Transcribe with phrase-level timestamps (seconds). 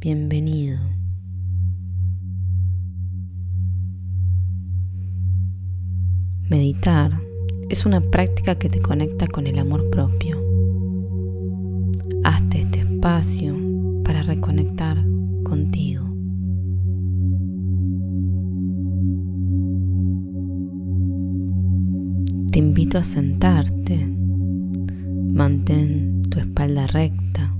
[0.00, 0.78] bienvenido.
[6.48, 7.20] Meditar
[7.70, 10.38] es una práctica que te conecta con el amor propio.
[12.24, 13.56] Hazte este espacio
[14.04, 15.04] para reconectar
[15.44, 16.04] contigo.
[22.52, 24.06] Te invito a sentarte.
[25.32, 27.55] Mantén tu espalda recta.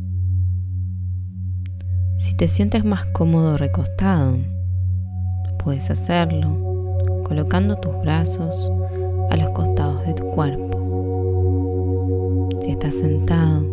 [2.37, 4.37] Si te sientes más cómodo recostado,
[5.65, 6.55] puedes hacerlo
[7.25, 8.55] colocando tus brazos
[9.31, 10.69] a los costados de tu cuerpo.
[12.61, 13.65] Si estás sentado,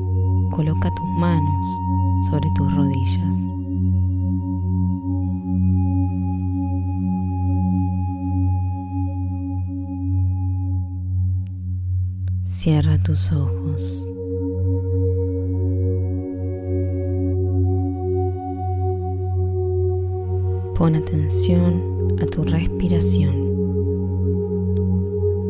[0.52, 1.66] coloca tus manos
[2.30, 3.36] sobre tus rodillas.
[12.46, 14.08] Cierra tus ojos.
[20.84, 21.82] Pon atención
[22.22, 23.34] a tu respiración.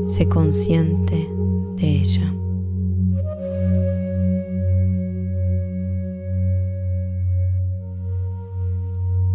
[0.05, 1.27] Sé consciente
[1.75, 2.31] de ella.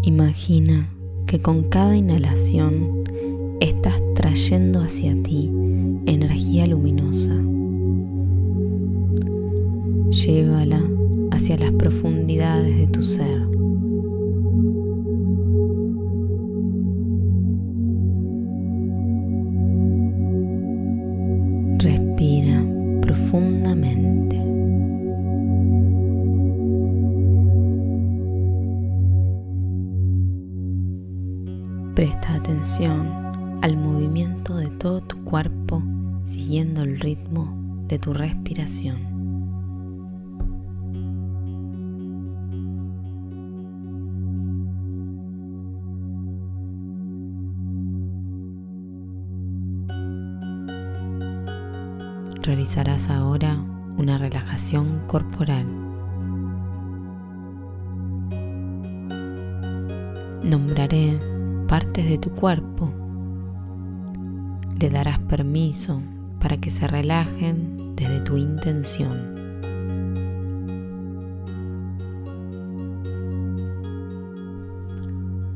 [0.02, 0.88] Imagina
[1.26, 3.02] que con cada inhalación
[3.58, 5.50] estás trayendo hacia ti
[6.06, 7.34] energía luminosa.
[10.10, 10.80] Llévala
[11.32, 13.57] hacia las profundidades de tu ser.
[31.98, 35.82] Presta atención al movimiento de todo tu cuerpo
[36.22, 37.52] siguiendo el ritmo
[37.88, 39.00] de tu respiración.
[52.40, 53.56] Realizarás ahora
[53.96, 55.66] una relajación corporal.
[60.44, 61.27] Nombraré
[61.68, 62.90] partes de tu cuerpo.
[64.80, 66.00] Le darás permiso
[66.40, 69.36] para que se relajen desde tu intención.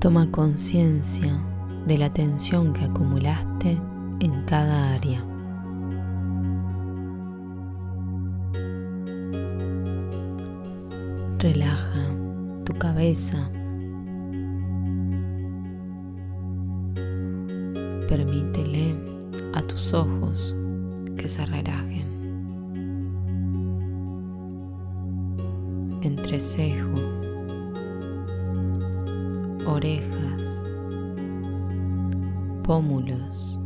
[0.01, 1.41] Toma conciencia
[1.87, 3.81] de la tensión que acumulaste
[4.21, 5.25] en cada área.
[11.39, 12.11] Relaja
[12.65, 13.49] tu cabeza.
[18.13, 18.95] Permítele
[19.55, 20.55] a tus ojos
[21.17, 22.07] que se relajen.
[26.03, 26.93] Entrecejo,
[29.67, 30.67] orejas,
[32.63, 33.59] pómulos.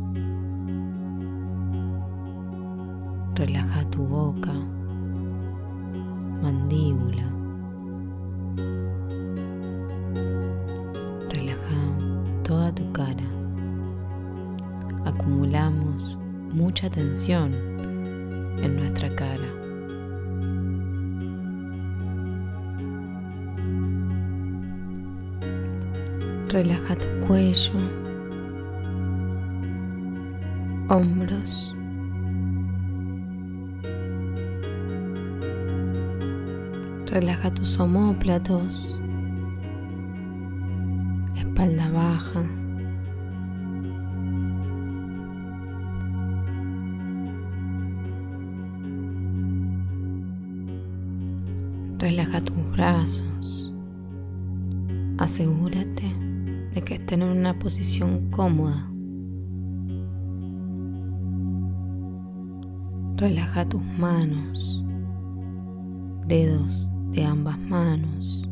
[3.35, 4.53] Relaja tu boca,
[6.41, 7.27] mandíbula.
[12.45, 13.36] toda tu cara.
[15.19, 16.17] Acumulamos
[16.51, 17.53] mucha tensión
[18.61, 19.47] en nuestra cara.
[26.49, 27.73] Relaja tu cuello,
[30.89, 31.75] hombros.
[37.07, 38.97] Relaja tus omóplatos
[41.57, 42.56] espalda baja.
[51.99, 53.73] Relaja tus brazos.
[55.17, 56.13] Asegúrate
[56.71, 58.87] de que estén en una posición cómoda.
[63.15, 64.83] Relaja tus manos,
[66.27, 68.47] dedos de ambas manos.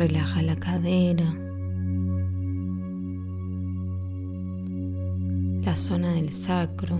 [0.00, 1.30] Relaja la cadera,
[5.62, 6.98] la zona del sacro.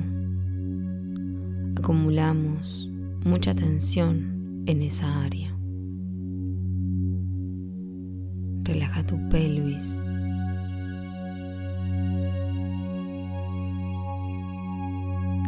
[1.78, 2.92] Acumulamos
[3.24, 5.50] mucha tensión en esa área.
[8.64, 9.98] Relaja tu pelvis.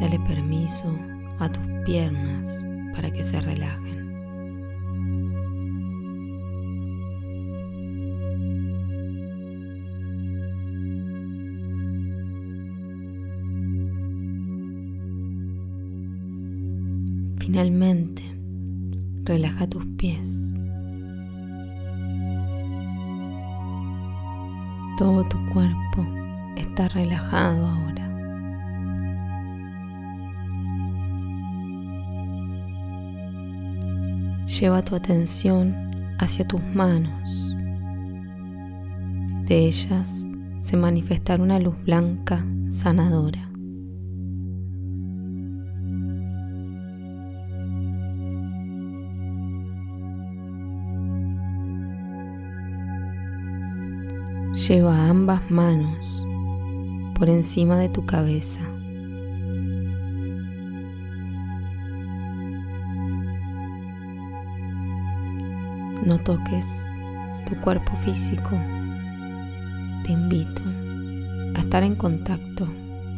[0.00, 0.99] Dale permiso
[1.38, 2.64] a tus piernas
[2.94, 4.01] para que se relajen.
[17.44, 18.23] Finalmente,
[19.25, 20.55] relaja tus pies.
[24.97, 26.06] Todo tu cuerpo
[26.56, 28.09] está relajado ahora.
[34.47, 35.75] Lleva tu atención
[36.21, 37.56] hacia tus manos.
[39.47, 40.31] De ellas
[40.61, 43.51] se manifestará una luz blanca sanadora.
[54.69, 56.25] Lleva ambas manos
[57.19, 58.61] por encima de tu cabeza.
[66.06, 66.87] No toques
[67.44, 68.50] tu cuerpo físico.
[70.05, 70.62] Te invito
[71.56, 72.69] a estar en contacto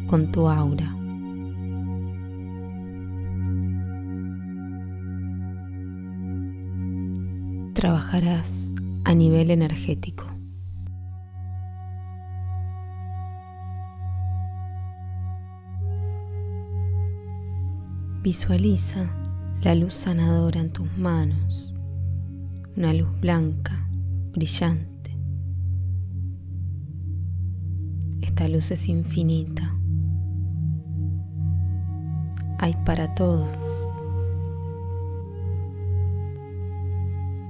[0.07, 0.95] con tu aura.
[7.75, 10.34] Trabajarás a nivel energético.
[18.25, 19.07] Visualiza
[19.61, 21.75] la luz sanadora en tus manos,
[22.75, 23.87] una luz blanca,
[24.33, 25.15] brillante.
[28.21, 29.75] Esta luz es infinita.
[32.57, 33.91] Hay para todos.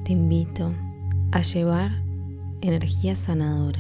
[0.04, 0.74] Te invito
[1.31, 2.04] a llevar
[2.60, 3.80] energía sanadora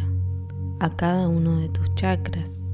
[0.79, 2.71] a cada uno de tus chakras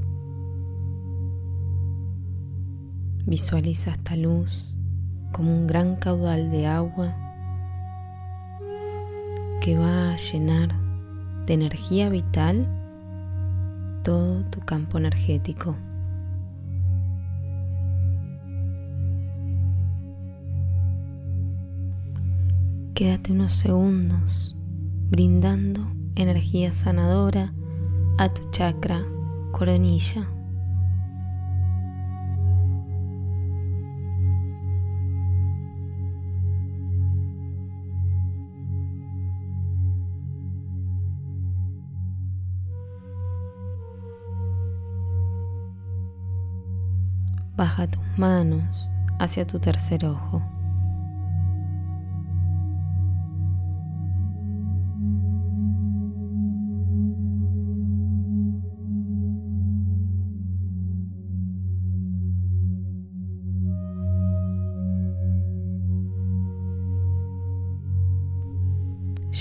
[3.26, 4.76] Visualiza esta luz
[5.32, 7.16] como un gran caudal de agua
[9.62, 10.70] que va a llenar
[11.46, 12.68] de energía vital
[14.04, 15.76] todo tu campo energético.
[22.96, 24.56] Quédate unos segundos
[25.10, 25.82] brindando
[26.16, 27.54] energía sanadora
[28.18, 29.06] a tu chakra
[29.52, 30.28] coronilla.
[47.56, 50.42] Baja tus manos hacia tu tercer ojo.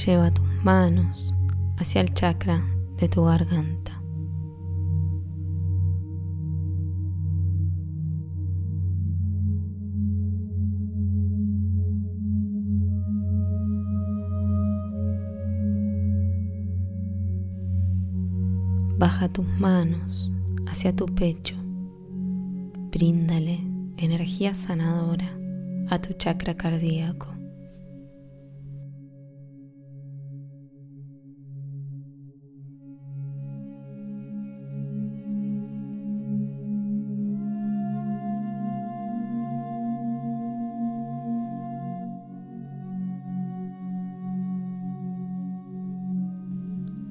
[0.07, 1.35] Lleva tus manos
[1.77, 2.63] hacia el chakra
[2.99, 4.00] de tu garganta.
[19.21, 20.33] Baja tus manos
[20.67, 21.55] hacia tu pecho.
[22.91, 23.61] Bríndale
[23.99, 25.29] energía sanadora
[25.91, 27.27] a tu chakra cardíaco.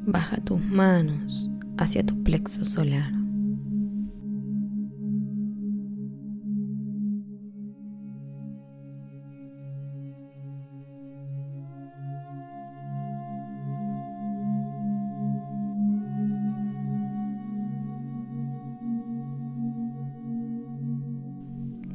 [0.08, 3.14] Baja tus manos hacia tu plexo solar.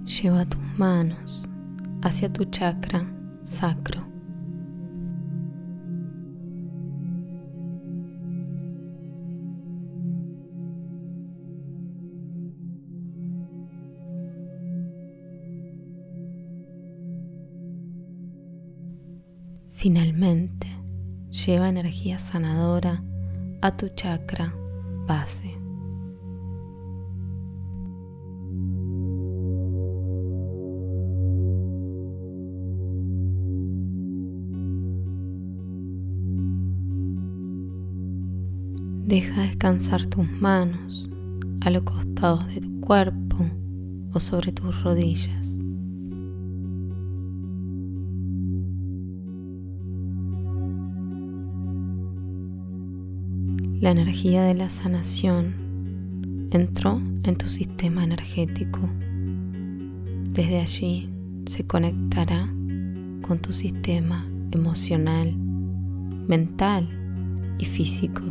[0.06, 1.48] Lleva tus manos
[2.02, 3.06] hacia tu chakra
[3.42, 4.13] sacro.
[19.84, 20.66] Finalmente,
[21.28, 23.04] lleva energía sanadora
[23.60, 24.54] a tu chakra
[25.06, 25.58] base.
[39.06, 41.10] Deja descansar tus manos
[41.60, 43.50] a los costados de tu cuerpo
[44.14, 45.58] o sobre tus rodillas.
[53.84, 58.80] La energía de la sanación entró en tu sistema energético.
[60.30, 61.10] Desde allí
[61.44, 62.48] se conectará
[63.20, 66.88] con tu sistema emocional, mental
[67.58, 68.22] y físico.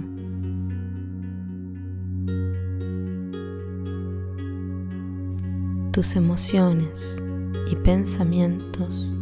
[5.92, 7.22] Tus emociones
[7.72, 9.16] y pensamientos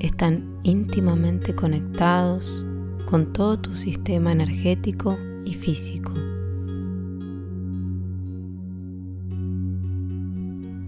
[0.00, 2.66] están íntimamente conectados
[3.06, 6.12] con todo tu sistema energético y físico.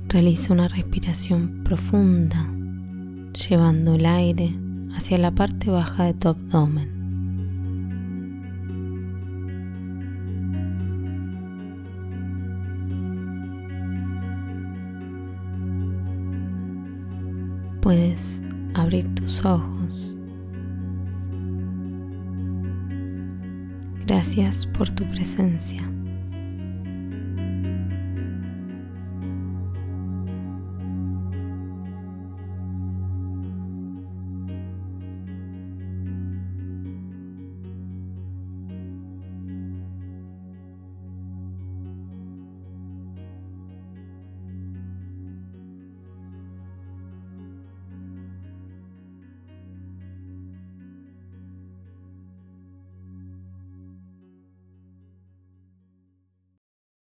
[0.08, 2.48] Realiza una respiración profunda,
[3.48, 4.54] llevando el aire
[4.94, 6.94] hacia la parte baja de tu abdomen.
[17.80, 18.40] Puedes
[18.74, 20.16] abrir tus ojos.
[24.06, 25.80] Gracias por tu presencia.